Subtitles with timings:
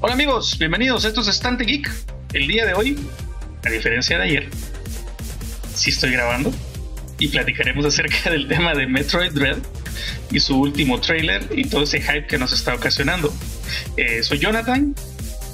[0.00, 1.04] Hola amigos, bienvenidos.
[1.04, 1.90] Esto es Estante Geek.
[2.32, 2.96] El día de hoy,
[3.66, 4.48] a diferencia de ayer,
[5.74, 6.52] sí estoy grabando
[7.18, 9.58] y platicaremos acerca del tema de Metroid Dread
[10.30, 13.34] y su último trailer y todo ese hype que nos está ocasionando.
[13.96, 14.94] Eh, soy Jonathan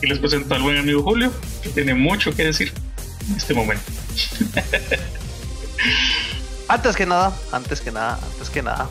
[0.03, 1.33] y les presento al buen amigo Julio,
[1.63, 2.71] que tiene mucho que decir
[3.27, 3.91] en este momento.
[6.69, 8.91] Antes que nada, antes que nada, antes que nada,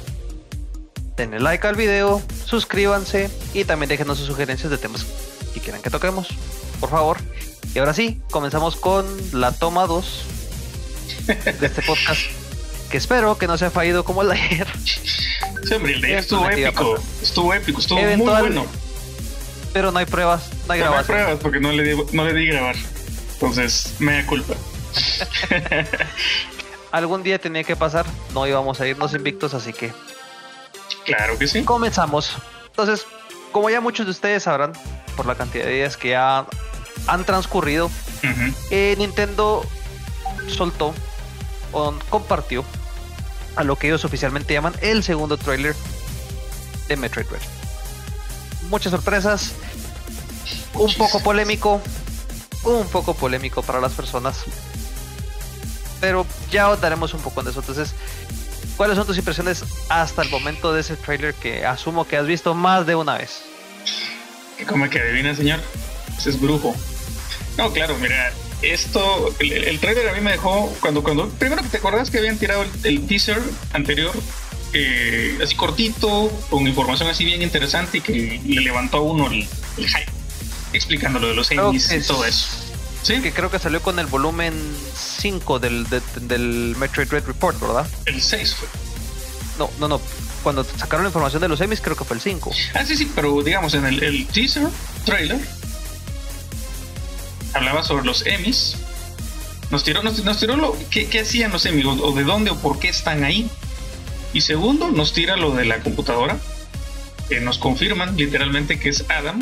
[1.15, 5.05] denle like al video, suscríbanse y también déjenos sus sugerencias de temas
[5.53, 6.27] que quieran que toquemos,
[6.79, 7.17] por favor.
[7.75, 10.23] Y ahora sí, comenzamos con la toma 2
[11.59, 12.21] de este podcast,
[12.89, 14.67] que espero que no sea fallido como el de ayer.
[15.67, 17.09] Sí, hombre, el de ayer Es estuvo épico, pasada.
[17.21, 18.65] estuvo épico, estuvo muy bueno.
[19.71, 21.17] Pero no hay pruebas, no hay Pero no hay grabación.
[21.17, 22.75] pruebas porque no le, di, no le di grabar.
[23.33, 24.53] Entonces, me da culpa.
[26.91, 29.91] Algún día tenía que pasar, no íbamos a irnos invictos, así que
[31.05, 31.63] Claro que sí.
[31.63, 32.33] comenzamos.
[32.67, 33.05] Entonces,
[33.51, 34.73] como ya muchos de ustedes sabrán,
[35.13, 36.45] por la cantidad de días que ya
[37.07, 37.89] han transcurrido,
[38.69, 39.65] eh, Nintendo
[40.47, 40.93] soltó
[41.71, 42.63] o compartió
[43.55, 45.75] a lo que ellos oficialmente llaman el segundo tráiler
[46.87, 47.27] de Metroid.
[48.69, 49.53] Muchas sorpresas,
[50.73, 51.81] un poco polémico,
[52.63, 54.43] un poco polémico para las personas,
[55.99, 57.59] pero ya daremos un poco en eso.
[57.59, 57.93] Entonces,
[58.77, 62.53] ¿cuáles son tus impresiones hasta el momento de ese tráiler que asumo que has visto
[62.53, 63.52] más de una vez?
[64.63, 65.59] Que Como que adivina, señor.
[66.17, 66.75] Ese es brujo.
[67.57, 71.69] No, claro, mira, esto, el, el trailer a mí me dejó, cuando, cuando, primero que
[71.69, 73.39] te acordás que habían tirado el, el teaser
[73.73, 74.11] anterior,
[74.73, 79.47] eh, así cortito, con información así bien interesante y que le levantó a uno el,
[79.77, 80.05] el hype,
[80.73, 82.47] explicando lo de los que y todo eso.
[83.03, 84.53] Sí, Que creo que salió con el volumen
[84.95, 87.85] 5 del, de- del Metroid Dread Report, ¿verdad?
[88.05, 88.67] el 6 fue.
[89.59, 90.01] No, no, no.
[90.43, 92.51] Cuando sacaron la información de los Emmys, creo que fue el 5.
[92.73, 94.67] Ah, sí, sí, pero digamos en el, teaser
[95.05, 95.39] trailer
[97.53, 98.75] hablaba sobre los Emmys.
[99.71, 102.89] Nos tiró, nos, tiró lo qué hacían los Emmys, o, de dónde o por qué
[102.89, 103.49] están ahí.
[104.33, 106.37] Y segundo, nos tira lo de la computadora,
[107.29, 109.41] que nos confirman literalmente que es Adam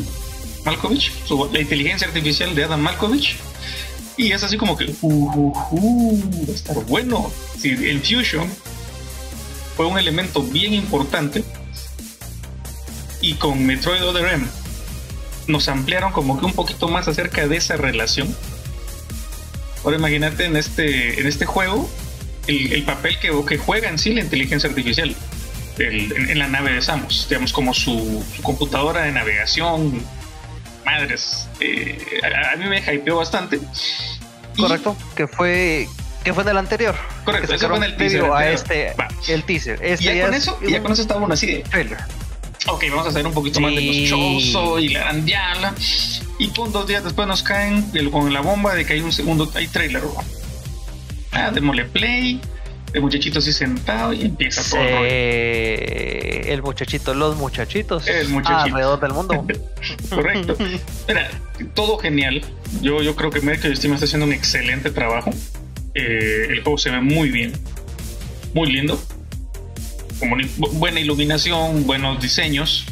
[0.66, 1.12] Malkovich,
[1.52, 3.38] la inteligencia artificial de Adam Malkovich.
[4.18, 7.32] Y es así como que, uh, uh, va a estar bueno.
[7.60, 8.48] Sí, el Fusion
[9.82, 11.44] fue un elemento bien importante
[13.20, 14.46] y con Metroid Other M
[15.48, 18.32] nos ampliaron como que un poquito más acerca de esa relación.
[19.84, 21.90] Ahora imagínate en este, en este juego
[22.46, 25.16] el, el papel que, juega en sí la inteligencia artificial
[25.80, 30.06] en, la nave de Samus, digamos como su, computadora de navegación.
[30.86, 33.60] Madres, eh, a, mí me hypeó bastante.
[34.56, 34.96] Correcto.
[35.16, 35.88] Que fue
[36.24, 36.96] que fue en el anterior.
[37.26, 39.08] Correcto, ese fue en el teaser a este, Va.
[39.28, 39.80] el teaser.
[39.82, 41.98] Y Este ya con es eso, ya con eso estaba uno así de, trailer.
[42.68, 44.10] ok, vamos a hacer un poquito más de los.
[44.10, 45.74] Chozo y la Arandiala.
[46.40, 49.12] Y pum, dos días después nos caen el- con la bomba de que hay un
[49.14, 50.02] segundo, hay trailer.
[51.32, 52.42] Ah, démosle play,
[52.94, 58.64] el muchachito así sentado y empieza todo el muchachito, los muchachitos El muchachito.
[58.76, 59.46] alrededor del mundo.
[60.10, 60.56] Correcto.
[61.08, 61.30] Mira,
[61.74, 62.42] todo genial.
[62.82, 65.32] Yo, yo creo que Mercury Steam está haciendo un excelente trabajo.
[65.94, 67.54] Eh, el juego se ve muy bien,
[68.54, 69.02] muy lindo.
[70.74, 72.86] Buena iluminación, buenos diseños.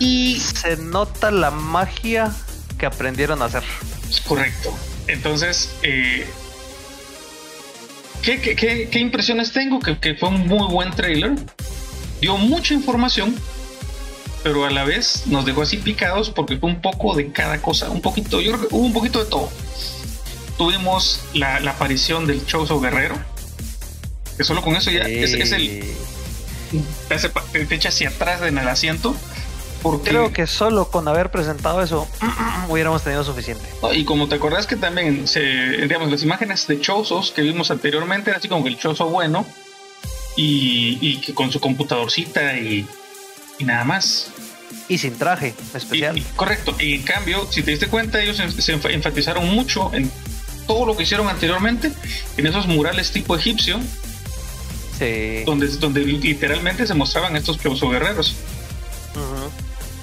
[0.00, 2.32] Y Se nota la magia
[2.78, 3.62] que aprendieron a hacer.
[4.26, 4.72] Correcto.
[5.08, 6.26] Entonces, eh,
[8.22, 9.78] ¿qué, qué, qué- qué impresiones tengo?
[9.80, 11.32] Que, que fue un muy buen trailer.
[12.20, 13.34] Dio mucha información,
[14.42, 17.90] pero a la vez nos dejó así picados porque fue un poco de cada cosa.
[17.90, 19.50] Un poquito, yo creo que hubo un poquito de todo.
[20.58, 23.16] Tuvimos la, la aparición del Chozo Guerrero,
[24.36, 25.84] que solo con eso ya es, es el.
[27.08, 29.14] Te, hace pa- te echa hacia atrás en el asiento.
[29.82, 32.08] Porque Creo que solo con haber presentado eso
[32.68, 33.64] hubiéramos tenido suficiente.
[33.94, 38.30] Y como te acordás que también, se, digamos, las imágenes de Chozos que vimos anteriormente,
[38.30, 39.46] era así como que el Chozo bueno
[40.36, 42.86] y, y que con su computadorcita y,
[43.60, 44.32] y nada más.
[44.88, 46.18] Y sin traje especial.
[46.18, 46.74] y- correcto.
[46.80, 50.10] Y en cambio, si te diste cuenta, ellos se enfa- enfatizaron mucho en
[50.68, 51.90] todo lo que hicieron anteriormente,
[52.36, 53.80] en esos murales tipo egipcio,
[54.98, 55.42] Sí.
[55.44, 58.36] donde, donde literalmente se mostraban estos Chozo guerreros.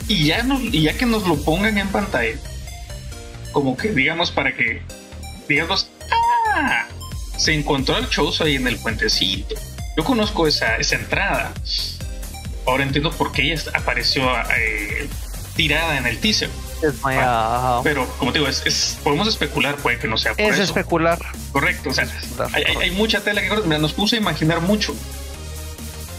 [0.07, 2.37] Y ya, nos- y ya que nos lo pongan en pantalla,
[3.51, 4.81] como que digamos para que,
[5.47, 6.85] digamos, ¡ah!
[7.37, 9.55] Se encontró el Chozo ahí en el puentecito.
[9.97, 11.53] Yo conozco esa, esa entrada.
[12.67, 14.23] Ahora entiendo por qué ella apareció
[14.57, 15.07] eh,
[15.55, 16.49] tirada en el teaser.
[16.81, 17.81] Es muy- ajá.
[17.83, 20.63] Pero, como te digo, es, es- podemos especular, puede que no sea por Es eso.
[20.63, 21.17] especular.
[21.51, 23.49] Correcto, o sea, especular, hay, hay- hay mucha tela que.
[23.63, 24.93] Mira, nos puse a imaginar mucho.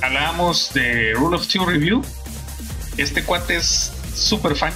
[0.02, 2.02] Hablábamos de Rule of Two Review.
[2.96, 4.72] Este cuate es súper fan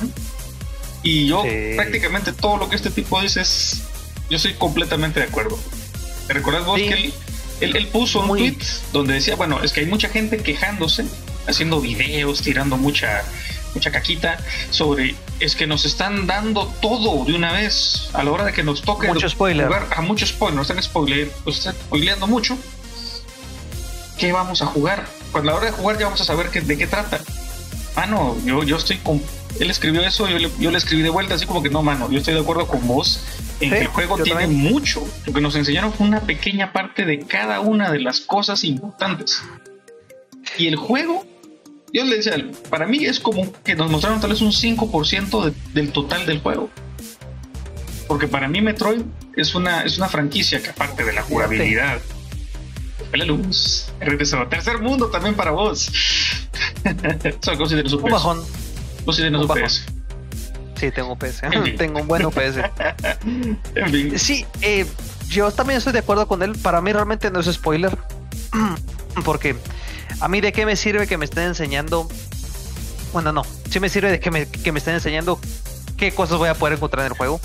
[1.03, 1.43] Y yo
[1.77, 3.81] prácticamente todo lo que este tipo dice es,
[4.29, 5.59] yo estoy completamente de acuerdo.
[6.27, 7.13] ¿Te recuerdas vos que
[7.61, 8.59] él, puso un tweet
[8.93, 11.05] donde decía, bueno, es que hay mucha gente quejándose,
[11.47, 13.23] haciendo videos, tirando mucha
[13.75, 14.39] mucha caquita
[14.71, 18.63] sobre es que nos están dando todo de una vez a la hora de que
[18.63, 19.67] nos toque mucho spoiler.
[19.67, 22.59] jugar a mucho spoiler, nos están spoiler, pues, están spoileando mucho.
[24.19, 25.07] ¿Qué vamos a jugar?
[25.33, 27.21] Pues a la hora de jugar ya vamos a saber de qué trata.
[27.97, 29.23] Mano, yo, yo estoy con.
[29.59, 32.11] Él escribió eso, yo le, yo le escribí de vuelta, así como que no, mano,
[32.11, 33.25] yo estoy de acuerdo con vos
[33.61, 35.03] en que el juego tiene mucho.
[35.27, 39.43] Lo que nos enseñaron fue una pequeña parte de cada una de las cosas importantes.
[40.59, 41.27] Y el juego
[41.93, 42.35] yo le decía,
[42.69, 46.71] para mí es como que nos mostraron tal vez un 5% del total del juego.
[48.07, 49.03] Porque para mí Metroid
[49.37, 52.01] es una, es una franquicia que aparte de la jugabilidad,
[53.13, 53.93] la luz,
[54.49, 55.91] tercer mundo también para vos.
[57.25, 58.45] Eso considero su Un bajón.
[59.17, 59.87] Tienes un PS.
[60.77, 61.43] Sí, tengo PS.
[61.77, 62.59] tengo un buen PS.
[63.75, 64.19] en fin.
[64.19, 64.87] Sí, eh,
[65.29, 66.53] yo también estoy de acuerdo con él.
[66.63, 67.97] Para mí realmente no es spoiler.
[69.25, 69.57] Porque
[70.21, 72.09] a mí de qué me sirve que me estén enseñando.
[73.13, 73.43] Bueno, no.
[73.71, 75.41] Sí me sirve de que me, que me estén enseñando
[75.97, 77.41] qué cosas voy a poder encontrar en el juego.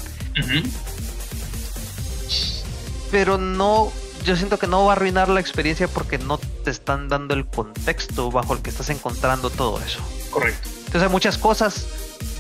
[3.11, 3.91] Pero no.
[4.25, 7.45] Yo siento que no va a arruinar la experiencia porque no te están dando el
[7.45, 9.99] contexto bajo el que estás encontrando todo eso.
[10.31, 10.67] Correcto.
[10.77, 11.85] Entonces hay muchas cosas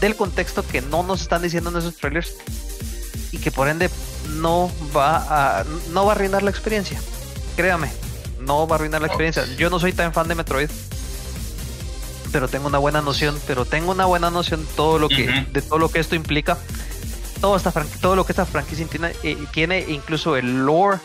[0.01, 2.33] del contexto que no nos están diciendo en esos trailers
[3.31, 3.89] y que por ende
[4.37, 6.99] no va a no va a arruinar la experiencia.
[7.55, 7.91] Créame,
[8.45, 9.45] no va a arruinar la experiencia.
[9.57, 10.69] Yo no soy tan fan de Metroid,
[12.31, 15.79] pero tengo una buena noción, pero tengo una buena noción todo lo que, de todo
[15.79, 16.57] lo que esto implica.
[17.41, 17.71] Todo, esta
[18.01, 20.99] todo lo que esta franquicia tiene, eh, tiene, incluso el lore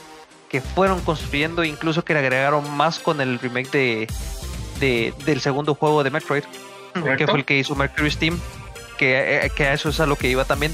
[0.48, 4.08] que fueron construyendo, incluso que le agregaron más con el remake
[4.80, 6.42] de, del segundo juego de Metroid,
[7.16, 8.40] que fue el que hizo Mercury Steam,
[8.98, 10.72] que, eh, que a eso es a lo que iba también.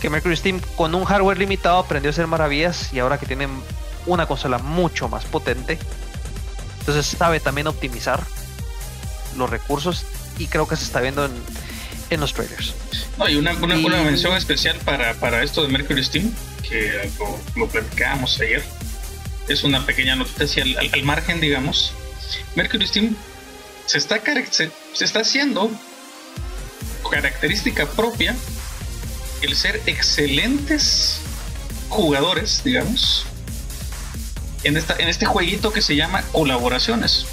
[0.00, 3.50] Que Mercury Steam con un hardware limitado aprendió a hacer maravillas y ahora que tienen
[4.06, 5.78] una consola mucho más potente.
[6.80, 8.24] Entonces sabe también optimizar
[9.36, 10.04] los recursos
[10.38, 11.32] y creo que se está viendo en,
[12.10, 12.74] en los trailers.
[13.18, 16.32] No, y una, una, mención especial para, para, esto de Mercury Steam,
[16.68, 18.64] que lo, lo platicábamos ayer.
[19.48, 21.92] Es una pequeña noticia al, al, margen, digamos.
[22.54, 23.16] Mercury Steam
[23.86, 24.20] se está,
[24.50, 25.70] se, se está haciendo
[27.10, 28.36] característica propia
[29.42, 31.20] el ser excelentes
[31.88, 33.26] jugadores, digamos,
[34.64, 37.26] en, esta, en este jueguito que se llama colaboraciones.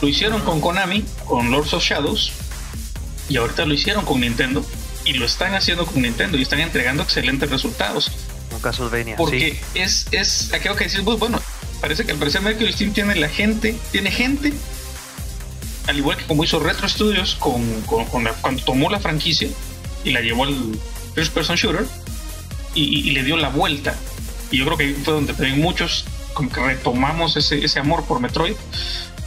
[0.00, 2.32] Lo hicieron con Konami, con Lords of Shadows,
[3.28, 4.64] y ahorita lo hicieron con Nintendo,
[5.04, 8.10] y lo están haciendo con Nintendo, y están entregando excelentes resultados.
[8.50, 9.16] Con Castlevania.
[9.16, 11.40] Porque es, es aquello que decís, pues bueno,
[11.80, 14.52] parece que al parecer Mercury Steam tiene la gente, tiene gente,
[15.86, 19.48] al igual que como hizo Retro Studios con, con, cuando tomó la franquicia
[20.04, 20.54] y la llevó al
[21.14, 21.86] First Person Shooter
[22.74, 23.96] y le dio la vuelta
[24.50, 28.20] y yo creo que fue donde también muchos como que retomamos ese, ese amor por
[28.20, 28.54] Metroid,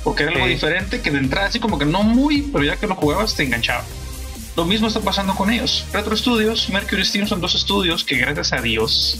[0.03, 2.87] porque era algo diferente que de entrada así como que no muy, pero ya que
[2.87, 3.83] lo jugabas te enganchaba.
[4.55, 5.85] Lo mismo está pasando con ellos.
[5.93, 9.19] Retro Studios, Mercury Steam son dos estudios que gracias a Dios,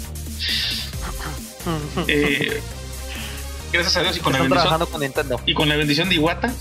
[2.07, 2.61] eh,
[3.71, 5.41] gracias a Dios y con, la bendición, con Nintendo.
[5.45, 6.53] y con la bendición de Iwata,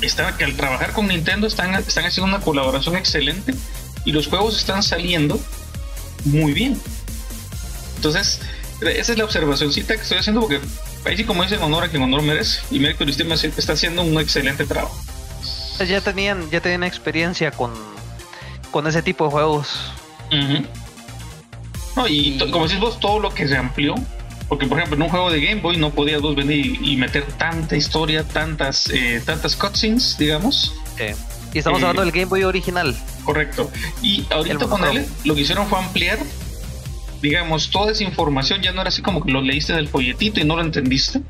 [0.00, 3.54] está, que al trabajar con Nintendo están, están haciendo una colaboración excelente
[4.04, 5.40] y los juegos están saliendo
[6.24, 6.80] muy bien.
[7.98, 8.40] Entonces,
[8.80, 10.60] esa es la observacióncita que estoy haciendo porque
[11.04, 14.20] ahí sí como dicen honor a quien honor merece y Mercury Steam está haciendo un
[14.20, 14.96] excelente trabajo.
[15.84, 17.72] Ya tenían, ya tenían experiencia con,
[18.70, 19.92] con ese tipo de juegos.
[21.96, 23.96] No, y, como decís vos, todo lo que se amplió,
[24.48, 27.24] porque por ejemplo en un juego de Game Boy no podías vos venir y, meter
[27.32, 30.72] tanta historia, tantas, eh, tantas cutscenes, digamos.
[31.52, 32.96] Y estamos hablando eh, del Game Boy original.
[33.24, 33.72] Correcto.
[34.02, 36.18] Y ahorita con él lo que hicieron fue ampliar
[37.20, 40.44] digamos, toda esa información ya no era así como que lo leíste del folletito y
[40.44, 41.20] no lo entendiste.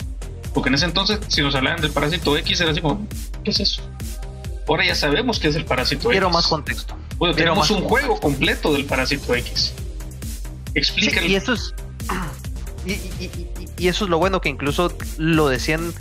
[0.52, 3.06] Porque en ese entonces, si nos hablaban del parásito X, era así como,
[3.44, 3.82] ¿qué es eso?
[4.66, 6.10] Ahora ya sabemos qué es el parásito X.
[6.10, 6.96] Quiero más contexto.
[7.16, 9.72] Bueno, tenemos un juego completo del parásito X.
[10.74, 11.26] Explícalo.
[11.26, 11.74] y eso es.
[13.78, 15.92] Y, eso es lo bueno que incluso lo decían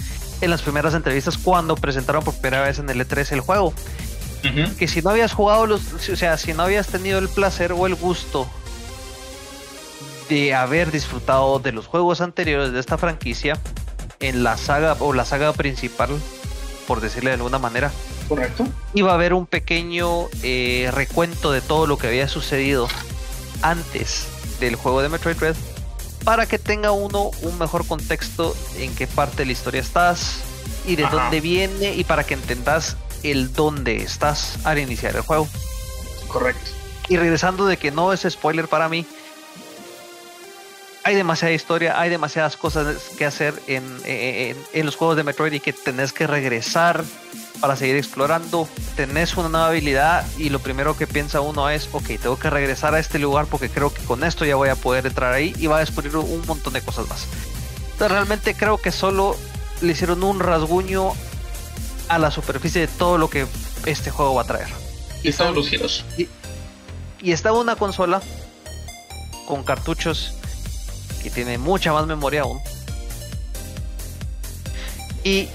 [0.42, 3.74] en las primeras entrevistas cuando presentaron por primera vez en el E3 el juego.
[4.78, 5.82] Que si no habías jugado los.
[5.94, 8.50] O sea, si no habías tenido el placer o el gusto
[10.30, 13.58] de haber disfrutado de los juegos anteriores de esta franquicia
[14.20, 16.10] en la saga o la saga principal,
[16.88, 17.92] por decirle de alguna manera.
[18.28, 18.68] Correcto.
[18.94, 22.88] Iba a haber un pequeño eh, recuento de todo lo que había sucedido
[23.62, 24.28] antes
[24.60, 25.56] del juego de Metroid Red
[26.24, 30.42] para que tenga uno un mejor contexto en qué parte de la historia estás
[30.86, 35.48] y de dónde viene y para que entendas el dónde estás al iniciar el juego.
[36.28, 36.70] Correcto.
[37.08, 39.06] Y regresando de que no es spoiler para mí,
[41.08, 45.62] hay demasiada historia, hay demasiadas cosas que hacer en, en, los juegos de Metroid y
[45.62, 47.02] que tenés que regresar
[47.62, 48.68] para seguir explorando.
[48.98, 52.94] Tenés una nueva habilidad y lo primero que piensa uno es, ok, tengo que regresar
[52.94, 55.68] a este lugar porque creo que con esto ya voy a poder entrar ahí y
[55.68, 57.26] va a descubrir un montón de cosas más.
[57.94, 59.38] Entonces realmente creo que solo
[59.80, 61.14] le hicieron un rasguño
[62.10, 63.48] a la superficie de todo lo que
[63.86, 64.68] este juego va a traer.
[65.24, 66.04] Y todos los giros.
[66.18, 66.28] Y,
[67.22, 68.22] y estaba una consola
[69.48, 70.34] con cartuchos
[71.30, 72.60] tiene mucha más memoria aún.
[75.24, 75.50] Y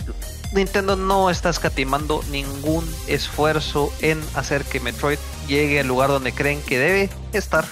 [0.52, 6.60] Nintendo no está escatimando ningún esfuerzo en hacer que Metroid llegue al lugar donde creen
[6.62, 7.64] que debe estar.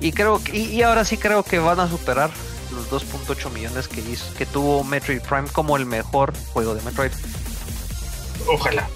[0.00, 2.30] Y creo que, y, ahora sí creo que van a superar
[2.72, 7.12] los 2.8 millones que hizo, que tuvo Metroid Prime como el mejor juego de Metroid.
[8.48, 8.88] Ojalá.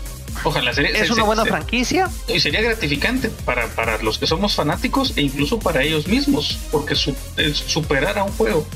[0.45, 2.11] Ojalá sería, es una buena franquicia.
[2.29, 6.95] Y sería gratificante para, para, los que somos fanáticos e incluso para ellos mismos, porque
[6.95, 8.67] superar a un juego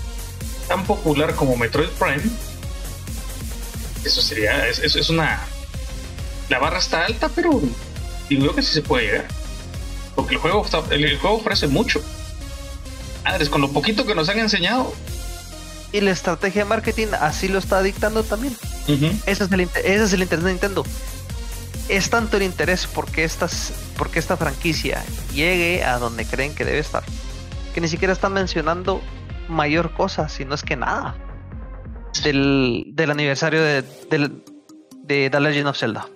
[0.68, 2.22] tan popular como Metroid Prime,
[4.04, 5.40] eso sería, es, es, una...
[6.48, 7.60] La barra está alta, pero
[8.28, 9.28] digo que sí se puede llegar.
[10.14, 12.02] Porque el juego, el, juego ofrece mucho.
[13.24, 14.92] Adres, con lo poquito que nos han enseñado,
[15.92, 18.56] y la estrategia de marketing así lo está dictando también.
[19.26, 20.84] ese, es el, ese es el interés de Nintendo
[21.92, 26.78] es tanto el interés porque, estas, porque esta franquicia llegue a donde creen que debe
[26.78, 27.02] estar,
[27.74, 29.02] que ni siquiera están mencionando
[29.48, 31.16] mayor cosa, si no es que nada,
[32.24, 36.08] del, del aniversario de, de, The Legend of Zelda.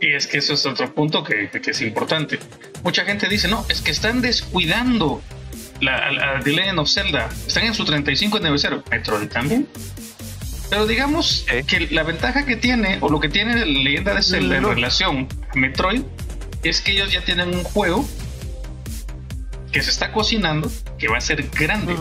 [0.00, 2.40] Y es que eso es otro punto que, que, es importante.
[2.82, 5.22] Mucha gente dice, no, es que están descuidando
[5.80, 7.28] la, The Legend of Zelda.
[7.46, 8.82] Están en su 35 aniversario.
[8.90, 9.68] Metroid también.
[10.70, 14.58] Pero digamos que la ventaja que tiene, o lo que tiene la leyenda de Zelda
[14.58, 16.02] en relación a Metroid,
[16.62, 18.04] es que ellos ya tienen un juego
[19.72, 21.96] que se está cocinando, que va a ser grande.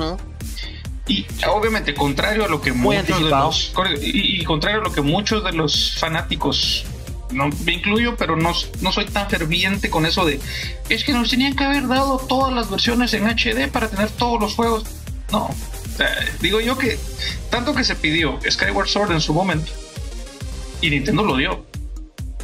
[1.07, 3.73] Y obviamente, contrario a lo que muchos de los.
[4.01, 6.85] Y, contrario a lo que muchos de los fanáticos.
[7.31, 10.39] No me incluyo, pero no, no soy tan ferviente con eso de.
[10.89, 14.39] Es que nos tenían que haber dado todas las versiones en HD para tener todos
[14.39, 14.85] los juegos.
[15.31, 15.49] No,
[16.41, 16.99] digo yo que
[17.49, 19.71] tanto que se pidió Skyward Sword en su momento
[20.81, 21.65] y Nintendo lo dio.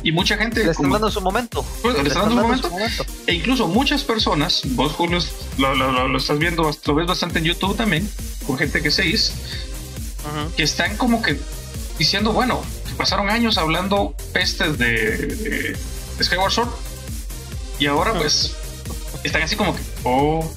[0.03, 0.63] Y mucha gente.
[0.63, 1.65] Le están dando su momento.
[1.81, 5.19] Pues, le, están dando, su, momento, E incluso muchas personas, vos Julio
[5.57, 8.09] lo, estás viendo, lo ves bastante en YouTube también,
[8.45, 9.31] con gente que seis,
[10.57, 11.39] que están como que
[11.97, 12.61] diciendo, bueno,
[12.97, 15.77] pasaron años hablando pestes de,
[16.21, 16.69] Skyward Sword
[17.79, 18.55] y ahora pues
[19.23, 20.53] están así como que, oh,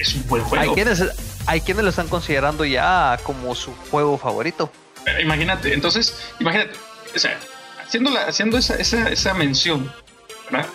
[0.00, 0.70] es un buen juego.
[0.70, 1.04] Hay quienes,
[1.48, 4.70] hay quienes lo están considerando ya como su juego favorito.
[5.06, 6.72] Eh, imagínate, entonces, imagínate,
[7.16, 7.40] o sea,
[7.82, 9.90] haciendo, haciendo esa, esa, esa mención,
[10.50, 10.68] ¿verdad?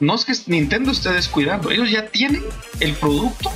[0.00, 2.42] No es que Nintendo esté descuidando, ellos ya tienen
[2.80, 3.52] el producto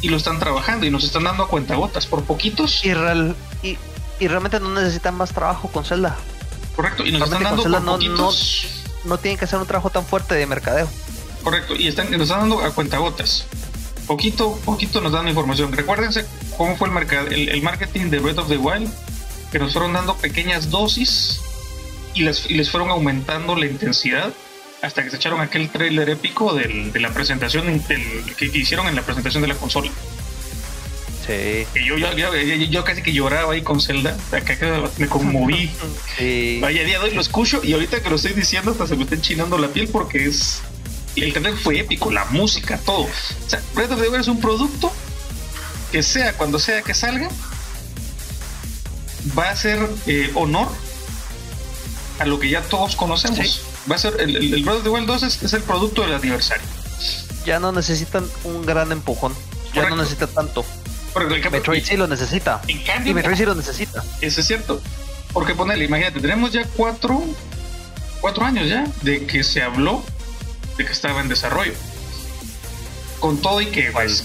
[0.00, 2.84] y lo están trabajando y nos están dando a cuentagotas por poquitos.
[2.84, 3.34] Y, real,
[3.64, 3.76] y,
[4.20, 6.16] y, realmente no necesitan más trabajo con Zelda.
[6.76, 8.68] Correcto, y nos están dando por no, poquitos...
[9.02, 10.88] no, no, tienen que hacer un trabajo tan fuerte de mercadeo.
[11.42, 13.48] Correcto, y están, nos están dando a cuentagotas
[14.06, 15.72] poquito, poquito nos dan información.
[15.72, 16.88] Recuérdense cómo fue
[17.30, 18.90] el, el, marketing de Breath of the Wild,
[19.50, 21.40] que nos fueron dando pequeñas dosis
[22.14, 24.32] y les, les fueron aumentando la intensidad
[24.82, 29.42] hasta que se echaron aquel trailer épico de la presentación que, hicieron en la presentación
[29.42, 29.90] de la consola.
[31.24, 31.64] Sí.
[31.86, 34.16] yo, yo, casi que lloraba ahí con Zelda,
[34.98, 35.70] me conmoví.
[36.60, 39.04] Vaya día de hoy lo escucho y ahorita que lo estoy diciendo hasta se me
[39.04, 40.62] está enchinando la piel porque es
[41.16, 43.02] el trailer fue épico, la música, todo.
[43.04, 43.10] O
[43.48, 44.92] sea, Breath of the Wild es un producto
[45.90, 47.28] que sea cuando sea que salga,
[49.38, 50.68] va a ser eh, honor
[52.18, 53.62] a lo que ya todos conocemos.
[53.90, 56.64] Va a ser el, el, Breath of the Wild 2 es, el producto del aniversario.
[57.44, 59.34] Ya no necesitan un gran empujón.
[59.74, 60.64] Ya no necesita tanto.
[61.12, 62.62] Porque Metroid sí lo necesita.
[62.68, 64.02] En cambio, y Metroid sí lo necesita.
[64.20, 64.80] Eso es cierto.
[65.32, 67.22] Porque ponele, imagínate, tenemos ya cuatro,
[68.20, 70.04] cuatro años ya de que se habló
[70.76, 71.74] de que estaba en desarrollo.
[73.20, 74.24] Con todo y que, pues,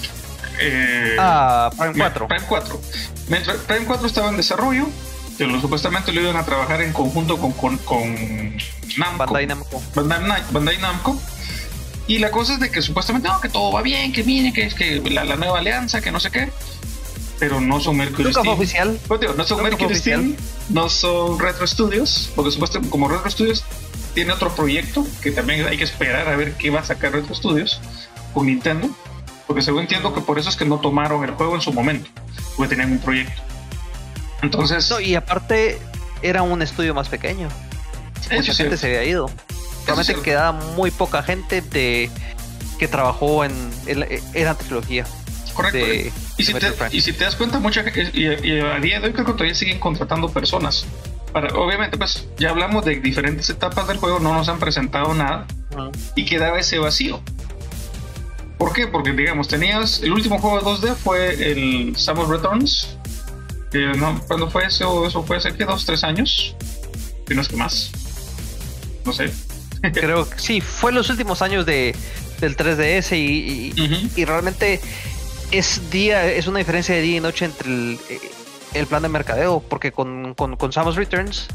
[0.59, 2.27] eh, ah, Prime 4.
[2.27, 2.81] Prime 4.
[3.67, 4.87] Prime 4 estaba en desarrollo,
[5.37, 8.57] que lo, supuestamente lo iban a trabajar en conjunto con, con, con
[8.97, 9.17] Namco.
[9.17, 9.81] Bandai Namco.
[9.95, 11.19] Bandai, Namco.
[12.07, 14.63] Y la cosa es de que supuestamente no, que todo va bien, que viene, que
[14.63, 16.49] es que la, nueva alianza, que no sé qué.
[17.37, 18.47] Pero no son Mercury Steam.
[18.47, 18.99] oficial.
[19.07, 20.35] Pues, no son Mercury Steam,
[20.69, 23.63] no son Retro Studios, porque supuestamente como Retro Studios
[24.17, 27.35] tiene otro proyecto que también hay que esperar a ver qué va a sacar Retro
[27.35, 27.79] Studios
[28.33, 28.89] con Nintendo,
[29.45, 32.09] porque según entiendo que por eso es que no tomaron el juego en su momento,
[32.55, 33.39] porque tenían un proyecto.
[34.41, 34.91] Entonces.
[35.03, 35.77] y aparte
[36.23, 37.47] era un estudio más pequeño.
[38.31, 39.29] Mucha gente se había ido.
[39.85, 42.09] Realmente queda muy poca gente de
[42.79, 43.53] que trabajó en,
[43.85, 43.99] en,
[44.45, 45.05] la trilogía.
[45.53, 45.77] Correcto.
[45.77, 49.13] y, si te, y, si te, das cuenta, mucha y, y, a día de hoy
[49.13, 50.87] creo que todavía siguen contratando personas.
[51.37, 55.45] Para, obviamente, pues ya hablamos de diferentes etapas del juego, no nos han presentado nada
[56.15, 57.21] y quedaba ese vacío.
[58.57, 58.87] ¿Por qué?
[58.87, 62.97] Porque, digamos, tenías el último juego de 2D fue el Samus Returns.
[63.69, 65.05] Que no, ¿Cuándo fue eso?
[65.05, 66.55] Eso fue hace que dos, tres años.
[67.29, 67.91] Y no es que más.
[69.05, 69.31] No sé.
[69.93, 71.95] Creo que sí, fue los últimos años de,
[72.41, 74.81] del 3DS y, y, realmente
[75.51, 77.99] es día, es una diferencia de día y noche entre el,
[78.79, 81.47] el plan de mercadeo, porque con, con, con, Samus Returns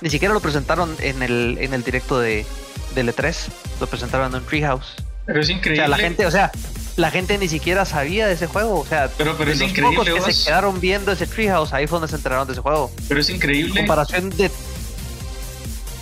[0.00, 2.46] ni siquiera lo presentaron en el, en el directo de,
[2.94, 3.48] de E3,
[3.80, 4.94] lo presentaron en Treehouse.
[5.26, 5.82] Pero es increíble.
[5.82, 6.50] O sea, la gente, o sea,
[6.96, 8.80] la gente ni siquiera sabía de ese juego.
[8.80, 10.12] O sea, pero, pero es increíble.
[10.12, 12.90] que se quedaron viendo ese Treehouse, ahí fue donde se enteraron de ese juego.
[13.08, 13.72] Pero es increíble.
[13.72, 14.50] En comparación de,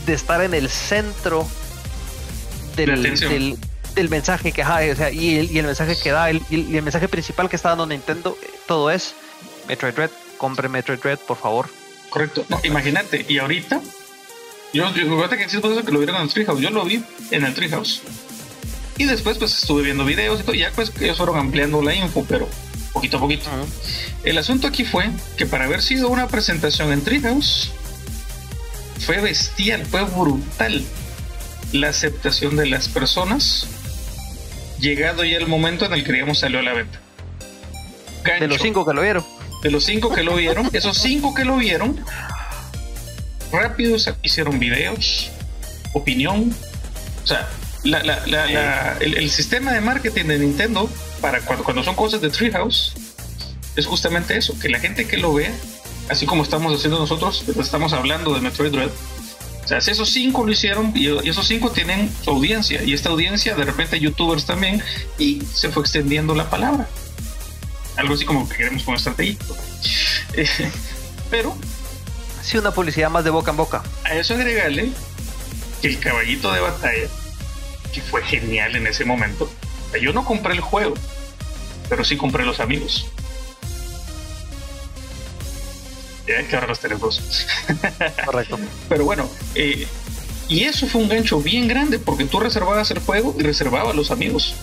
[0.07, 1.47] de estar en el centro
[2.77, 3.03] del,
[3.95, 6.83] del, mensaje que o sea, y el, y el mensaje que da, el, y el
[6.83, 9.15] mensaje principal que está dando Nintendo, eh, todo es
[9.67, 11.68] Metroid Red, compre Metroid Red, por favor.
[12.09, 12.47] Correcto.
[12.49, 13.83] No, imagínate, y ahorita,
[14.73, 18.02] yo, yo que que lo vieron en el Treehouse, yo lo vi en el Treehouse.
[18.97, 21.95] Y después pues estuve viendo videos y todo, y ya pues ellos fueron ampliando la
[21.95, 22.49] info, pero
[22.92, 23.49] poquito a poquito.
[24.25, 27.71] El asunto aquí fue que para haber sido una presentación en Treehouse,
[29.00, 30.85] fue bestial, fue brutal
[31.73, 33.68] la aceptación de las personas,
[34.80, 37.00] llegado ya el momento en el que digamos salió a la venta.
[38.40, 39.25] de los cinco que lo vieron.
[39.62, 42.05] De los cinco que lo vieron, esos cinco que lo vieron,
[43.50, 45.31] rápido hicieron videos,
[45.92, 46.55] opinión,
[47.25, 47.49] o sea,
[49.01, 50.88] el, sistema de marketing de Nintendo
[51.21, 52.94] para cuando, cuando son cosas de Treehouse
[53.77, 55.53] es justamente eso, que la gente que lo vea,
[56.09, 58.90] así como estamos haciendo nosotros, estamos hablando de Metroid Dread,
[59.64, 63.11] o sea, si esos cinco lo hicieron y esos cinco tienen su audiencia y esta
[63.11, 64.83] audiencia de repente youtubers también
[65.18, 66.88] y se fue extendiendo la palabra.
[67.99, 69.37] Algo así como que queremos con estrategia.
[71.31, 71.57] pero...
[72.43, 73.83] Sí, una publicidad más de boca en boca.
[74.05, 74.91] A eso agregarle
[75.83, 77.09] que el caballito de batalla
[77.93, 79.51] que fue genial en ese momento.
[80.01, 80.95] Yo no compré el juego,
[81.89, 83.11] pero sí compré los amigos.
[86.27, 87.21] Ya que ahora los tenemos.
[88.25, 88.59] Correcto.
[88.89, 89.89] pero bueno, eh,
[90.49, 94.11] y eso fue un gancho bien grande porque tú reservabas el juego y reservabas los
[94.11, 94.55] amigos.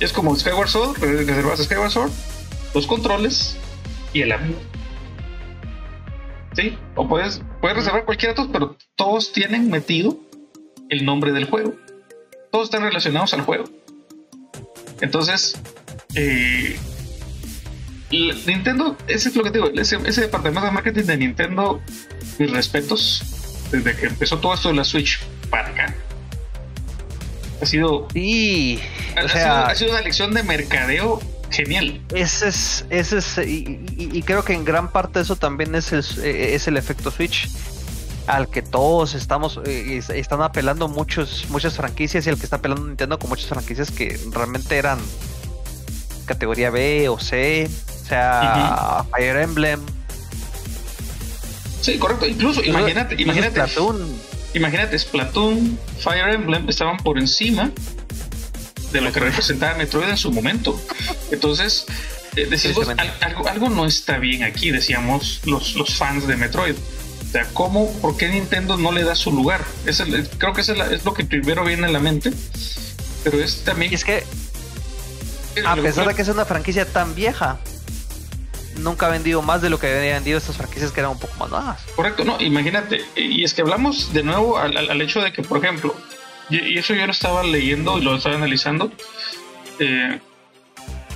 [0.00, 2.10] Es como Skyward Sword, reservabas Skyward Sword,
[2.74, 3.56] los controles
[4.12, 4.58] y el amigo.
[6.54, 10.18] Sí, o puedes, puedes reservar cualquiera de pero todos tienen metido
[10.88, 11.74] el nombre del juego.
[12.50, 13.64] Todos están relacionados al juego.
[15.00, 15.60] Entonces,
[16.14, 16.78] eh,
[18.10, 21.82] Nintendo, ese es lo que te digo, ese, departamento de marketing de Nintendo,
[22.38, 25.95] mis respetos, desde que empezó todo esto de la Switch para acá.
[27.60, 28.08] Ha sido.
[28.12, 28.80] Sí,
[29.16, 32.00] ha, sido, una lección de mercadeo genial.
[32.14, 36.68] Ese es, ese es y, creo que en gran parte eso también es el, es
[36.68, 37.48] el efecto Switch
[38.26, 42.84] al que todos estamos eh, están apelando muchos muchas franquicias y el que está apelando
[42.84, 44.98] Nintendo con muchas franquicias que realmente eran
[46.26, 47.70] categoría B o C,
[48.02, 49.80] o sea, Fire Emblem.
[51.80, 52.26] Sí, correcto.
[52.26, 53.60] Incluso, imagínate, imagínate.
[53.60, 54.35] Splatoon.
[54.56, 57.70] Imagínate, Splatoon, Fire Emblem estaban por encima
[58.92, 60.80] de lo que representaba Metroid en su momento.
[61.30, 61.84] Entonces,
[62.36, 62.88] eh, decimos,
[63.20, 66.74] algo, algo no está bien aquí, decíamos los, los fans de Metroid
[67.26, 69.64] o sea, ¿cómo, por qué Nintendo no le da su lugar?
[69.84, 70.02] Es
[70.38, 72.32] creo que es, es, lo que primero viene a la mente,
[73.24, 73.92] pero es también...
[73.92, 74.24] es que,
[75.66, 77.58] a pesar de que es una franquicia tan vieja,
[78.78, 81.34] nunca ha vendido más de lo que habían vendido estas franquicias que eran un poco
[81.38, 81.82] más nuevas.
[81.94, 85.94] Correcto, no, imagínate, y es que hablamos de nuevo al, hecho de que, por ejemplo,
[86.50, 88.92] y, eso yo lo estaba leyendo y lo estaba analizando,
[89.78, 90.20] eh,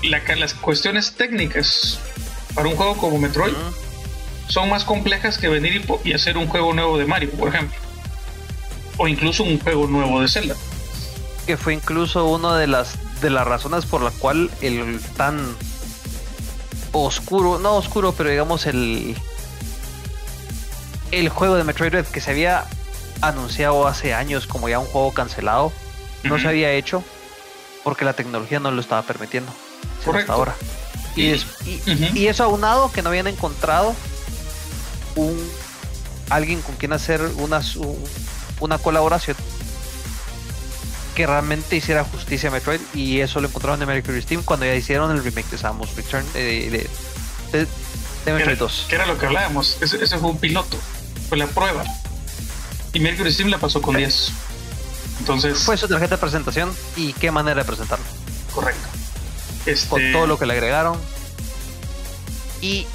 [0.03, 2.01] las cuestiones técnicas
[2.55, 3.55] para un juego como Metroid
[4.49, 7.77] son más complejas que venir y, hacer un juego nuevo de Mario, por ejemplo.
[8.97, 10.57] O incluso un juego nuevo de Zelda.
[11.47, 15.57] Que fue incluso una de las, de las razones por la cual el tan
[16.93, 19.17] oscuro, no oscuro, pero digamos el,
[21.11, 22.67] el juego de Metroid Red que se había
[23.21, 25.73] anunciado hace años como ya un juego cancelado,
[26.25, 27.03] no se había hecho
[27.85, 29.53] porque la tecnología no lo estaba permitiendo.
[30.13, 30.55] Hasta ahora.
[31.17, 31.35] Y,
[32.15, 33.95] y, eso aunado que no habían encontrado
[35.17, 35.51] un
[36.29, 37.61] alguien con quien hacer una,
[38.61, 39.37] una colaboración
[41.21, 44.75] que realmente hiciera justicia a Metroid y eso lo encontraron en Mercury Steam cuando ya
[44.75, 46.89] hicieron el remake de Samus Return eh,
[47.53, 48.87] de, Metroid 2.
[48.89, 50.79] Que era lo que hablábamos, ese, fue un piloto,
[51.29, 51.85] fue la prueba.
[52.95, 54.33] Y Mercury Steam la pasó con 10.
[55.19, 55.59] Entonces.
[55.59, 58.07] Fue su tarjeta de presentación y qué manera de presentarlo.
[58.55, 58.89] Correcto.
[59.67, 59.89] Este...
[59.91, 60.97] Con todo lo que le agregaron.
[62.63, 62.87] Y.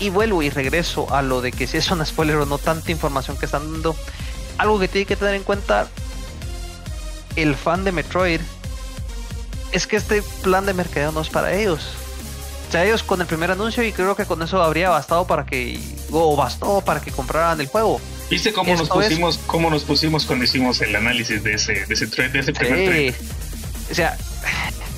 [0.00, 2.90] Y vuelvo y regreso a lo de que si es un spoiler o no, tanta
[2.90, 3.94] información que están dando.
[4.58, 5.88] Algo que tiene que tener en cuenta
[7.42, 8.40] el fan de Metroid
[9.72, 11.80] es que este plan de mercadeo no es para ellos.
[12.68, 15.44] O sea, ellos con el primer anuncio y creo que con eso habría bastado para
[15.44, 15.80] que
[16.12, 18.00] o bastó para que compraran el juego.
[18.30, 22.06] ¿Viste cómo nos pusimos cómo nos pusimos cuando hicimos el análisis de ese de ese,
[22.06, 23.26] de ese primer sí.
[23.90, 24.16] O sea,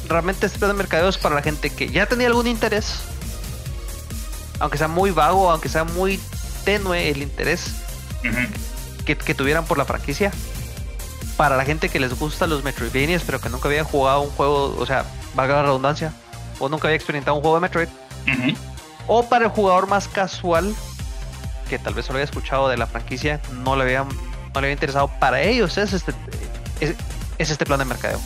[0.07, 2.97] realmente este plan de mercadeo es para la gente que ya tenía algún interés,
[4.59, 6.21] aunque sea muy vago, aunque sea muy
[6.65, 7.73] tenue el interés
[9.07, 10.31] que, que tuvieran por la franquicia
[11.37, 14.77] para la gente que les gusta los Metroidvanias, pero que nunca había jugado un juego,
[14.79, 16.13] o sea, valga la redundancia,
[16.59, 17.89] o nunca había experimentado un juego de Metroid.
[19.07, 20.75] O para el jugador más casual,
[21.69, 24.73] que tal vez solo había escuchado de la franquicia, no le había, no le había
[24.73, 25.11] interesado.
[25.19, 26.13] Para ellos es este,
[26.81, 26.95] es,
[27.39, 28.21] este plan de mercadeo.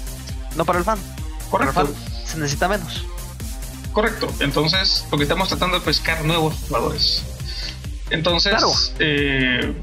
[0.57, 0.99] No para el fan.
[1.51, 1.75] Correcto.
[1.75, 3.07] Para el fan se necesita menos.
[3.93, 4.29] Correcto.
[4.41, 7.23] Entonces, porque estamos tratando de pescar nuevos jugadores.
[8.11, 8.73] Entonces, claro.
[8.99, 9.75] eh,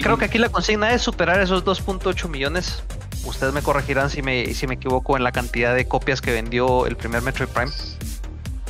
[0.00, 2.82] creo que aquí la consigna es superar esos 2.8 millones.
[3.24, 6.86] Ustedes me corregirán si me, si me equivoco en la cantidad de copias que vendió
[6.86, 7.72] el primer Metroid Prime.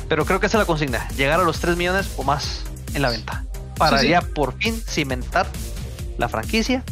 [0.09, 3.01] Pero creo que esa es la consigna, llegar a los 3 millones o más en
[3.01, 3.45] la venta.
[3.77, 5.47] Para ya por fin cimentar
[6.17, 6.83] la franquicia.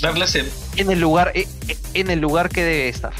[0.00, 0.44] Darle ese...
[0.76, 3.12] En el lugar, eh, eh, en el lugar que debe estar.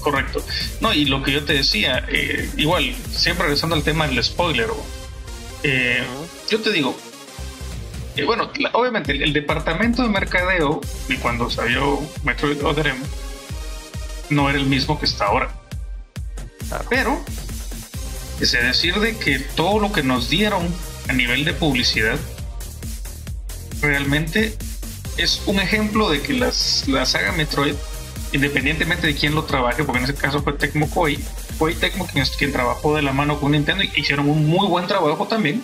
[0.00, 0.44] Correcto.
[0.80, 4.68] No, y lo que yo te decía, eh, igual, siempre regresando al tema del spoiler,
[6.50, 6.96] yo te digo,
[8.14, 12.94] y bueno, obviamente el, departamento de mercadeo, y cuando salió Metroid Other
[14.28, 15.50] no era el mismo que está ahora.
[16.88, 17.22] Pero,
[18.40, 20.62] es decir de que todo lo que nos dieron
[21.08, 22.18] a nivel de publicidad
[23.80, 24.56] realmente
[25.16, 27.74] es un ejemplo de que las, la saga Metroid,
[28.32, 31.16] independientemente de quién lo trabaje, porque en ese caso fue Tecmo Koei,
[31.58, 34.86] fue Tecmo quien, quien trabajó de la mano con Nintendo y hicieron un muy buen
[34.86, 35.62] trabajo también.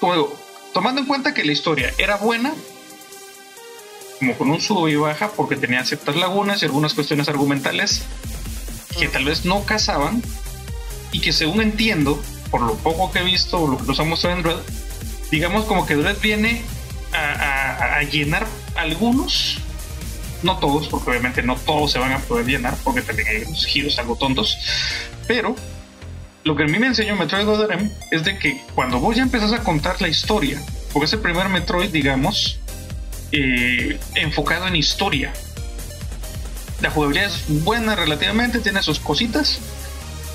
[0.00, 0.43] Como digo,
[0.74, 2.52] tomando en cuenta que la historia era buena,
[4.18, 8.02] como con un sub y baja, porque tenía ciertas lagunas y algunas cuestiones argumentales
[8.98, 10.22] que tal vez no casaban,
[11.12, 14.04] y que según entiendo, por lo poco que he visto, o lo que nos ha
[14.04, 14.58] mostrado en Dread,
[15.30, 16.62] digamos como que Dread viene
[17.12, 19.58] a, a llenar algunos,
[20.42, 23.64] no todos, porque obviamente no todos se van a poder llenar, porque también hay unos
[23.64, 24.58] giros algo tontos,
[25.28, 25.54] pero
[26.44, 29.52] lo que a mí me enseñó Metroid Other es de que cuando vos ya empezás
[29.52, 32.60] a contar la historia, porque es el primer Metroid, digamos,
[33.32, 35.32] eh, enfocado en historia.
[36.82, 39.58] La jugabilidad es buena relativamente, tiene sus cositas,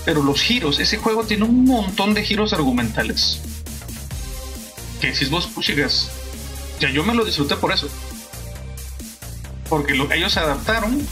[0.04, 3.39] pero los giros, ese juego tiene un montón de giros argumentales.
[5.00, 6.10] Que si vos llegas,
[6.80, 7.88] ya yo me lo disfruté por eso.
[9.69, 11.08] Porque ellos adaptaron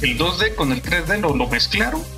[0.00, 2.17] el 2D con el 3D, lo, lo mezclaron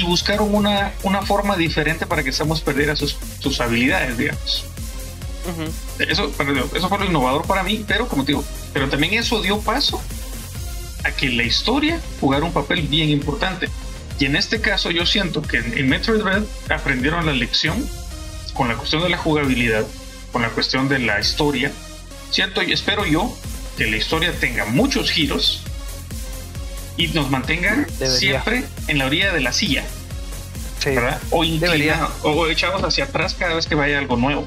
[0.00, 4.64] y buscaron una, una forma diferente para que Samus perdiera sus, sus habilidades, digamos.
[5.98, 6.32] eso,
[6.74, 10.00] eso fue lo innovador para mí, pero como te digo, pero también eso dio paso
[11.04, 13.68] a que la historia jugara un papel bien importante.
[14.18, 17.88] Y en este caso yo siento que en, Metroid Red aprendieron la lección
[18.54, 19.86] con la cuestión de la jugabilidad,
[20.32, 21.72] con la cuestión de la historia.
[22.30, 23.34] Siento y espero yo
[23.76, 25.62] que la historia tenga muchos giros
[27.00, 29.84] y nos mantenga siempre en la orilla de la silla.
[30.84, 31.20] ¿verdad?
[31.30, 31.44] O
[32.22, 34.46] o echados hacia atrás cada vez que vaya algo nuevo.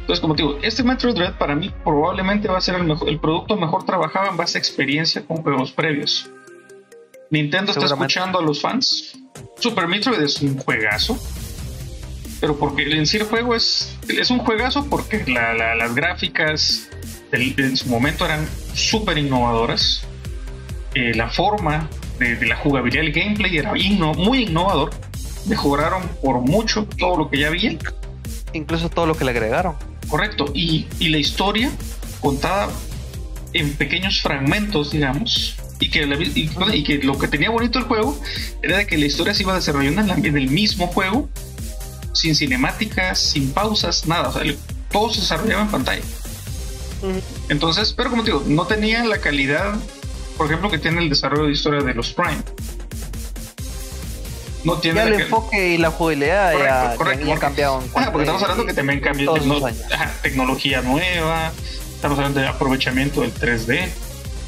[0.00, 3.08] Entonces, como te digo, este Metro Dread para mí probablemente va a ser el, mejor,
[3.08, 6.30] el producto mejor trabajado en base a experiencia con juegos previos.
[7.30, 9.16] Nintendo está escuchando a los fans.
[9.58, 11.18] Super Metroid es un juegazo.
[12.40, 16.88] Pero porque en sí el juego es, es un juegazo porque las gráficas
[17.32, 20.06] en su momento eran súper innovadoras
[20.96, 24.92] eh, la forma de, la jugabilidad, el gameplay era muy innovador.
[25.44, 27.76] Mejoraron por mucho todo lo que ya había.
[28.54, 29.74] Incluso todo lo que le agregaron.
[30.08, 30.46] Correcto.
[30.54, 31.70] Y, la historia
[32.20, 32.70] contada
[33.52, 38.18] en pequeños fragmentos, digamos, y que, y, que lo que tenía bonito el juego
[38.62, 41.28] era de que la historia se iba desarrollando en, en el mismo juego,
[42.14, 44.30] sin cinemáticas, sin pausas, nada.
[44.30, 44.50] O sea,
[44.90, 46.02] todo se desarrollaba en pantalla.
[47.50, 49.78] Entonces, pero como te digo, no tenía la calidad
[50.36, 52.42] por ejemplo, que tiene el desarrollo de historia de los Prime.
[54.64, 57.80] No tiene el enfoque y la jugabilidad ya, correcto, cambiado.
[57.92, 59.34] porque estamos hablando que también cambió
[60.22, 61.52] tecnología nueva,
[61.94, 63.88] estamos hablando de aprovechamiento del 3D,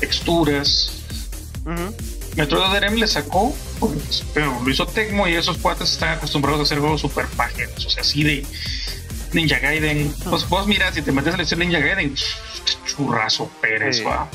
[0.01, 0.93] texturas.
[1.65, 1.93] Uh
[2.37, 3.53] Metroid Other le sacó,
[4.33, 7.91] pero lo hizo Tecmo y esos cuates están acostumbrados a hacer juegos super páginas, o
[7.91, 8.47] sea, así de
[9.33, 10.15] Ninja Gaiden.
[10.31, 12.15] Pues vos miras, si te metes a la lección Ninja Gaiden,
[12.87, 14.03] churraso Pérez, Sí.
[14.05, 14.29] va.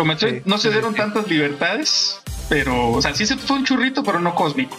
[0.00, 0.96] Con Metroid Sí, no se sí, dieron sí.
[0.96, 4.78] tantas libertades, pero, o sea, sí se fue un churrito, pero no cósmico.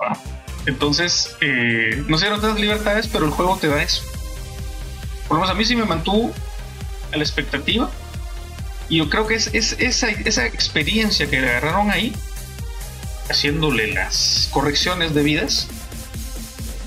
[0.00, 0.18] Va.
[0.64, 4.02] Entonces, eh, no se dieron tantas libertades, pero el juego te da eso.
[5.28, 6.32] Por lo menos a mí sí me mantuvo
[7.12, 7.90] a la expectativa.
[8.88, 12.16] Y yo creo que es, es esa, esa experiencia que agarraron ahí,
[13.28, 15.68] haciéndole las correcciones debidas,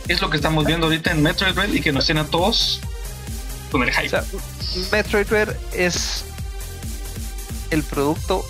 [0.07, 2.81] es lo que estamos viendo ahorita en Metroid Red y que nos tiene a todos
[3.71, 4.07] con el hype.
[4.07, 4.23] O sea,
[4.91, 6.25] Metroid Dread es
[7.71, 8.43] el producto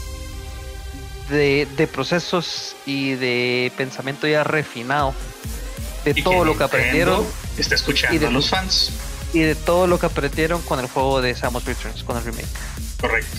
[1.29, 5.13] de, de procesos y de pensamiento ya refinado
[6.03, 7.25] de Y todo lo que aprendieron
[7.57, 8.91] Está escuchando y de- a los fans.
[9.33, 12.45] y de todo lo que aprendieron con el juego de Samus Returns, con el remake.
[13.01, 13.35] Correcto.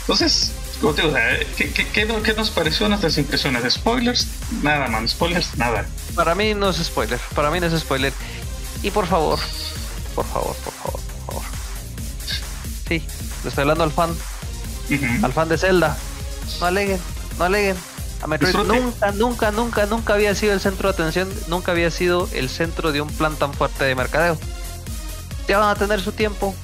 [0.00, 3.62] Entonces, como te digo, o sea, ¿qué, qué, qué qué nos pareció nuestras impresiones?
[3.62, 4.26] ¿De spoilers?
[4.62, 5.08] Nada, man.
[5.08, 5.86] Spoilers, nada.
[6.16, 8.12] Para mí no es spoiler, para mí no es spoiler.
[8.82, 9.38] Y por favor,
[10.16, 11.42] por favor, por favor, por favor.
[12.88, 13.04] Sí,
[13.44, 14.16] le estoy hablando al fan,
[15.22, 15.96] Al fan de Zelda.
[16.60, 16.98] No aleguen,
[17.38, 17.76] no aleguen.
[18.22, 18.80] A Metroid Disfrute.
[18.80, 22.92] nunca, nunca, nunca, nunca había sido el centro de atención, nunca había sido el centro
[22.92, 24.38] de un plan tan fuerte de mercadeo.
[25.48, 26.54] Ya van a tener su tiempo.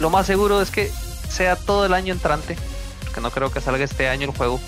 [0.00, 0.92] Lo más seguro es que
[1.28, 2.56] sea todo el año entrante,
[3.04, 4.60] porque no creo que salga este año el juego.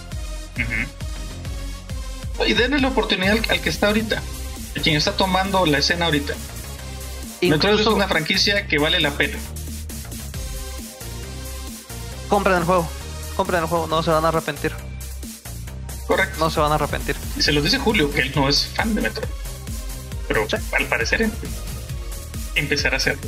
[2.47, 4.23] Y denle la oportunidad al, al que está ahorita,
[4.77, 6.35] a quien está tomando la escena ahorita.
[7.43, 9.39] Metroid es Incluso una franquicia que vale la pena.
[12.29, 12.89] Compren el juego,
[13.37, 14.73] compren el juego, no se van a arrepentir,
[16.07, 16.39] Correcto.
[16.39, 17.17] no se van a arrepentir.
[17.37, 19.29] Y se los dice Julio, que él no es fan de Metroid.
[20.29, 20.57] Pero Sí.
[20.77, 21.31] al parecer em-
[22.55, 23.23] empezará a hacerlo.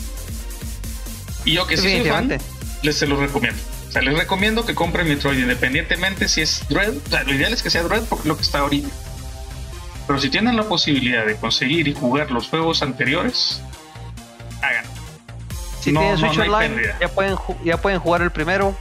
[1.44, 2.38] Y yo que sí soy fan,
[2.82, 3.60] les se los recomiendo.
[3.88, 6.94] O sea, les recomiendo que compren Metroid independientemente si es Dread.
[7.06, 8.88] O sea, lo ideal es que sea Dread porque es lo que está ahorita.
[10.06, 13.60] Pero si tienen la posibilidad de conseguir y jugar los juegos anteriores.
[15.86, 18.74] Si No, tienen Switch no Online, ya pueden, ya pueden jugar el primero.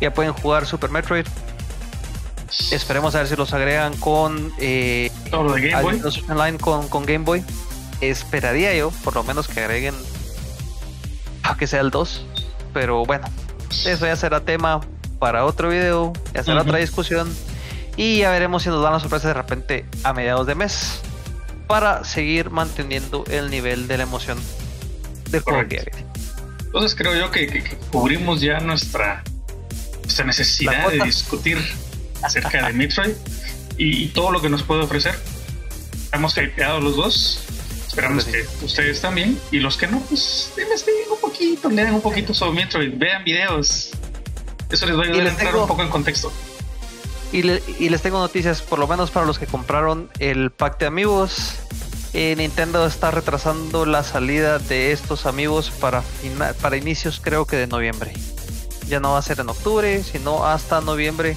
[0.00, 1.26] Ya pueden jugar Super Metroid.
[2.70, 6.00] Esperemos a ver si los agregan con eh, Todo de Game Boy.
[6.00, 7.44] Switch Online con, con Game Boy.
[8.00, 9.94] Esperaría yo, por lo menos, que agreguen
[11.42, 12.24] a que sea el 2.
[12.72, 13.26] Pero bueno,
[13.84, 14.80] eso ya será tema
[15.18, 17.30] para otro video, ya será otra discusión.
[17.98, 21.02] Y ya veremos si nos dan la sorpresa de repente a mediados de mes.
[21.66, 24.38] Para seguir manteniendo el nivel de la emoción
[25.34, 25.90] del juego que.
[26.66, 29.22] Entonces creo yo que, que- que cubrimos ya nuestra,
[30.24, 31.58] necesidad de discutir
[32.22, 33.12] acerca de Metroid
[33.78, 35.14] y, y todo lo que nos puede ofrecer.
[36.04, 37.40] Estamos hypeados los dos.
[37.86, 39.38] Esperamos que ustedes también.
[39.52, 43.90] Y los que no, pues investiguen un poquito, lean un poquito sobre Metroid, vean videos.
[44.70, 46.32] Eso les va a ayudar a entrar tengo- un poco en contexto.
[47.32, 50.78] Y, le- y les tengo noticias, por lo menos para los que compraron el pack
[50.80, 51.54] de amigos.
[52.16, 56.02] Eh, Nintendo está retrasando la salida de estos amigos para,
[56.62, 58.12] para inicios, creo que de noviembre.
[58.86, 61.36] Ya no va a ser en octubre, sino hasta noviembre.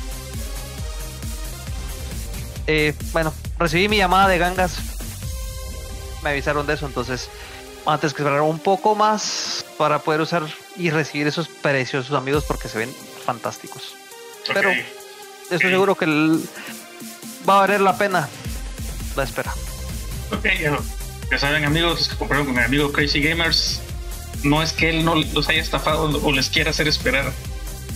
[2.67, 4.75] Eh, bueno, recibí mi llamada de gangas.
[6.23, 7.29] Me avisaron de eso, entonces
[7.85, 10.43] antes que esperar un poco más para poder usar
[10.75, 12.93] y recibir esos preciosos amigos porque se ven
[13.25, 13.95] fantásticos.
[14.53, 14.71] Pero-.
[15.49, 16.47] Estoy seguro que el-
[17.49, 18.27] va a valer la pena
[19.15, 19.53] la espera.
[20.31, 20.77] Ok, ya,
[21.31, 23.81] ya saben amigos, los que compraron con el amigo Crazy Gamers,
[24.43, 27.31] no es que él no los haya estafado o les quiera hacer esperar.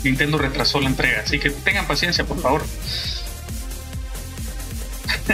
[0.04, 2.63] Nintendo retrasó la entrega, así que tengan paciencia, por favor.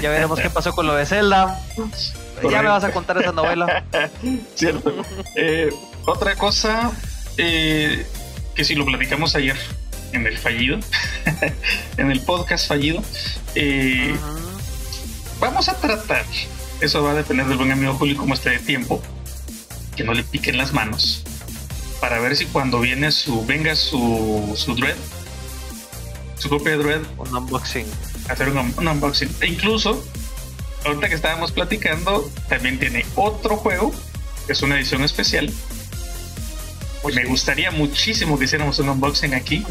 [0.02, 1.60] Ya veremos qué pasó con lo de Zelda.
[2.44, 3.86] Ya me vas a contar esa novela.
[4.56, 4.94] Cierto.
[5.36, 5.70] Eh,
[6.06, 6.92] otra cosa
[7.38, 8.06] eh,
[8.54, 9.58] que si lo platicamos ayer
[10.14, 10.80] en el fallido,
[11.98, 13.02] en el podcast fallido,
[13.56, 14.16] eh.
[15.40, 16.26] Vamos a tratar,
[16.82, 19.02] eso va a depender del buen amigo Julio cómo esté de tiempo,
[19.96, 21.24] que no le piquen las manos,
[22.00, 24.96] para ver si cuando viene su, venga su, su Dread,
[26.38, 27.88] su copia de Dread, Un unboxing.
[28.30, 29.30] hacer un, un unboxing.
[29.42, 30.04] E incluso,
[30.86, 33.92] ahorita que estábamos platicando, también tiene otro juego,
[34.46, 35.52] que es una edición especial.
[37.02, 39.66] Pues me gustaría muchísimo que hiciéramos un unboxing aquí,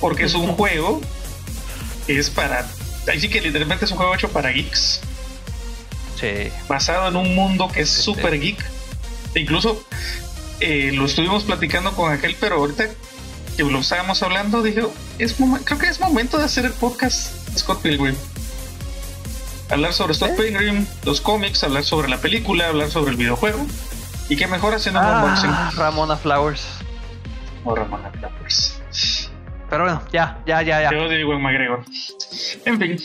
[0.00, 1.00] porque es un juego
[2.06, 2.68] que es para...
[3.08, 5.00] Ahí sí que literalmente es un juego hecho para geeks
[6.18, 6.50] Sí.
[6.68, 8.64] basado en un mundo que es súper geek.
[9.34, 9.84] E incluso
[10.60, 12.88] eh, lo estuvimos platicando con aquel, pero ahorita
[13.56, 14.82] que lo estábamos hablando, dije,
[15.18, 18.16] es creo que es momento de hacer el podcast Scott Pilgrim.
[19.70, 20.34] Hablar sobre Scott ¿Eh?
[20.36, 23.66] Pilgrim, los cómics, hablar sobre la película, hablar sobre el videojuego.
[24.28, 25.50] Y qué mejor haciendo un unboxing.
[25.50, 26.64] Ah, Ramona Flowers.
[27.64, 28.80] Oh, Ramona Flowers.
[29.70, 30.88] Pero bueno, ya, ya, ya, ya.
[30.90, 31.84] Te odio, Iwan McGregor.
[32.64, 32.96] En fin.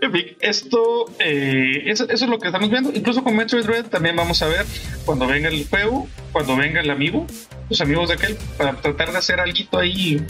[0.00, 2.90] en fin, esto eh, eso, es lo que estamos viendo.
[2.94, 4.66] Incluso con Metroid Dread también vamos a ver
[5.04, 7.26] cuando venga el juego, cuando venga el amigo,
[7.68, 10.24] los amigos de aquel, para tratar de hacer algo ahí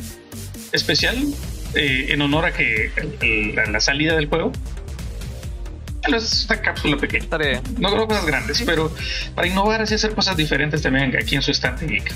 [0.72, 1.16] especial
[1.74, 2.90] eh, en honor a que
[3.70, 4.52] la salida del juego.
[6.06, 7.26] Es una cápsula pequeña.
[7.78, 8.94] No creo cosas grandes, pero
[9.34, 12.12] para innovar así hacer cosas diferentes también aquí en su estante geek.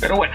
[0.00, 0.34] Pero bueno,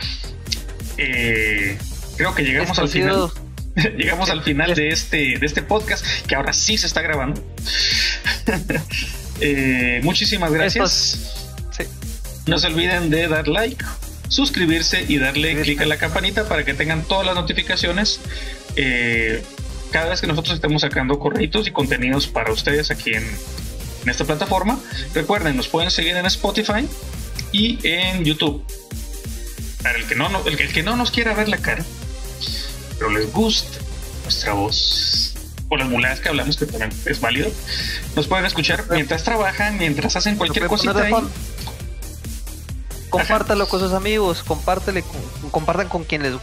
[0.97, 1.77] eh,
[2.15, 3.29] creo que llegamos al final.
[3.97, 7.43] llegamos al final de este, de este podcast, que ahora sí se está grabando.
[9.45, 11.57] Eh, muchísimas gracias.
[12.45, 13.83] No se olviden de dar like,
[14.29, 18.21] suscribirse y darle clic a la campanita para que tengan todas las notificaciones
[18.75, 19.43] eh,
[19.91, 23.23] cada vez que nosotros estemos sacando corritos y contenidos para ustedes aquí en,
[24.05, 24.79] esta plataforma.
[25.13, 26.85] Recuerden, nos pueden seguir en Spotify
[27.53, 28.61] y en YouTube.
[29.81, 31.85] Para el que no, el que, no nos quiera ver la cara,
[32.97, 33.77] pero les gusta
[34.23, 35.33] nuestra voz
[35.69, 37.49] o las muladas que hablamos, que también es válido,
[38.15, 41.13] nos pueden escuchar mientras trabajan, mientras hacen cualquier cosita ahí
[43.13, 45.03] compártalo con sus amigos, compártele,
[45.51, 46.33] compartan con quien les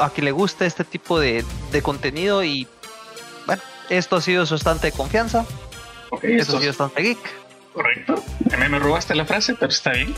[0.00, 1.44] a quien le gusta este tipo de,
[1.82, 2.66] contenido y
[3.44, 5.44] bueno, esto ha sido su estante de confianza.
[6.22, 7.18] esto ha sido estante geek.
[7.74, 8.24] Correcto.
[8.58, 10.14] Mí me robaste la frase, pero está bien.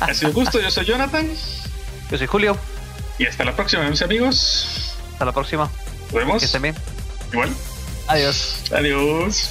[0.00, 1.26] ha sido un gusto, yo soy Jonathan.
[2.10, 2.58] Yo soy Julio.
[3.18, 4.94] Y hasta la próxima, mis amigos.
[5.12, 5.70] Hasta la próxima.
[6.06, 6.38] Nos vemos.
[6.38, 6.74] Que estén bien.
[7.32, 7.50] Igual.
[8.08, 8.62] Adiós.
[8.72, 9.50] Adiós.